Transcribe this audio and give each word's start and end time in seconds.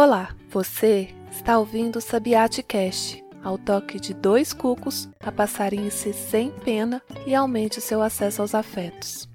Olá, 0.00 0.32
você 0.48 1.12
está 1.28 1.58
ouvindo 1.58 1.96
o 1.96 2.00
Sabiate 2.00 2.62
Cast, 2.62 3.20
ao 3.42 3.58
toque 3.58 3.98
de 3.98 4.14
dois 4.14 4.52
cucos, 4.52 5.08
a 5.18 5.32
passarinhe-se 5.32 6.12
sem 6.12 6.52
pena 6.52 7.02
e 7.26 7.34
aumente 7.34 7.80
o 7.80 7.82
seu 7.82 8.00
acesso 8.00 8.40
aos 8.40 8.54
afetos. 8.54 9.28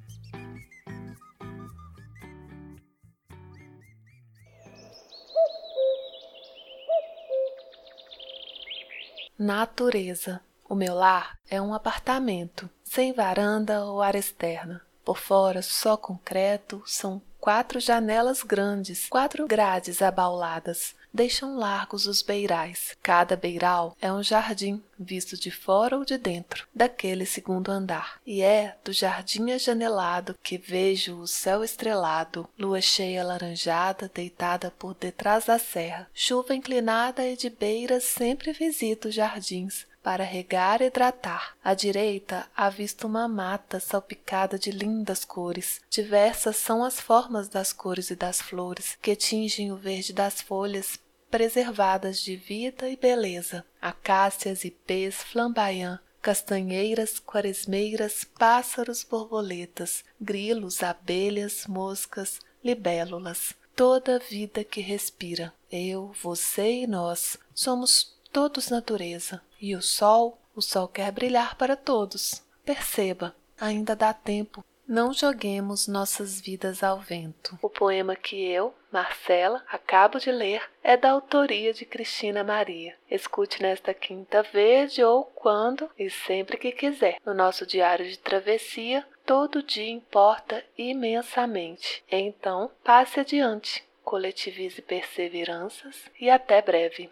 Natureza. 9.37 10.40
O 10.69 10.76
meu 10.76 10.95
lar 10.95 11.37
é 11.50 11.62
um 11.62 11.73
apartamento, 11.73 12.69
sem 12.86 13.12
varanda 13.12 13.83
ou 13.83 14.01
área 14.01 14.18
externa. 14.18 14.82
Por 15.04 15.17
fora, 15.17 15.62
só 15.62 15.97
concreto, 15.97 16.82
são 16.86 17.22
quatro 17.44 17.77
janelas 17.77 18.41
grandes, 18.41 19.10
quatro 19.10 19.46
grades 19.46 20.02
abauladas, 20.02 20.96
deixam 21.14 21.58
largos 21.58 22.08
os 22.08 22.22
beirais. 22.22 22.96
Cada 23.04 23.36
beiral 23.36 23.98
é 24.02 24.10
um 24.12 24.24
jardim, 24.24 24.82
visto 24.98 25.38
de 25.38 25.52
fora 25.52 25.98
ou 25.98 26.05
de 26.05 26.18
dentro, 26.18 26.66
daquele 26.74 27.26
segundo 27.26 27.70
andar. 27.70 28.18
E 28.26 28.41
é 28.41 28.77
do 28.82 28.94
jardim 28.94 29.52
ajanelado 29.52 30.36
que 30.41 30.58
vejo 30.58 31.20
o 31.20 31.27
céu 31.27 31.66
estrelado, 31.66 32.48
lua 32.58 32.80
cheia 32.80 33.22
alaranjada 33.22 34.10
deitada 34.13 34.72
por 34.72 34.96
detrás 34.96 35.44
da 35.44 35.60
serra, 35.60 36.10
chuva 36.13 36.55
inclinada 36.55 37.27
e 37.27 37.35
de 37.35 37.49
beiras 37.49 38.05
sempre 38.05 38.54
visito 38.54 39.10
os 39.10 39.16
jardins 39.16 39.85
para 40.03 40.23
regar 40.23 40.81
e 40.81 40.85
hidratar. 40.85 41.55
À 41.63 41.73
direita, 41.73 42.45
avista 42.55 43.07
uma 43.07 43.27
mata 43.27 43.80
salpicada 43.80 44.59
de 44.59 44.70
lindas 44.70 45.23
cores. 45.23 45.81
Diversas 45.89 46.57
são 46.57 46.84
as 46.84 46.99
formas 46.99 47.48
das 47.48 47.71
cores 47.71 48.12
e 48.12 48.16
das 48.16 48.41
flores, 48.41 48.98
que 49.01 49.15
tingem 49.15 49.71
o 49.71 49.77
verde 49.77 50.12
das 50.12 50.41
folhas, 50.41 50.99
preservadas 51.32 52.21
de 52.21 52.35
vida 52.35 52.90
e 52.90 52.98
beleza. 52.98 53.65
Acácias, 53.82 54.65
ipês, 54.65 55.15
flamboyant, 55.15 55.99
castanheiras, 56.21 57.20
quaresmeiras, 57.20 58.23
pássaros, 58.23 59.04
borboletas, 59.04 60.04
grilos, 60.20 60.84
abelhas, 60.84 61.65
moscas, 61.65 62.40
libélulas. 62.63 63.55
Toda 63.76 64.19
vida 64.19 64.63
que 64.63 64.79
respira. 64.79 65.53
Eu, 65.71 66.13
você 66.21 66.83
e 66.83 66.88
nós 66.88 67.38
somos 67.55 68.15
todos 68.33 68.71
natureza. 68.71 69.41
E 69.61 69.75
o 69.75 69.81
sol, 69.81 70.39
o 70.55 70.61
sol 70.61 70.87
quer 70.87 71.11
brilhar 71.11 71.55
para 71.55 71.77
todos. 71.77 72.43
Perceba, 72.65 73.35
ainda 73.57 73.95
dá 73.95 74.11
tempo. 74.11 74.65
Não 74.85 75.13
joguemos 75.13 75.87
nossas 75.87 76.41
vidas 76.41 76.83
ao 76.83 76.99
vento. 76.99 77.57
O 77.61 77.69
poema 77.69 78.17
que 78.17 78.43
eu, 78.43 78.73
Marcela, 78.91 79.63
acabo 79.71 80.19
de 80.19 80.29
ler 80.29 80.61
é 80.83 80.97
da 80.97 81.11
autoria 81.11 81.73
de 81.73 81.85
Cristina 81.85 82.43
Maria. 82.43 82.97
Escute 83.09 83.61
nesta 83.61 83.93
quinta 83.93 84.43
verde 84.43 85.01
ou 85.01 85.23
quando 85.23 85.89
e 85.97 86.09
sempre 86.09 86.57
que 86.57 86.73
quiser. 86.73 87.17
No 87.25 87.33
nosso 87.33 87.65
diário 87.65 88.05
de 88.05 88.19
travessia, 88.19 89.07
todo 89.25 89.63
dia 89.63 89.89
importa 89.89 90.61
imensamente. 90.77 92.03
Então, 92.11 92.69
passe 92.83 93.21
adiante, 93.21 93.85
coletivize 94.03 94.81
perseveranças 94.81 96.11
e 96.19 96.29
até 96.29 96.61
breve. 96.61 97.09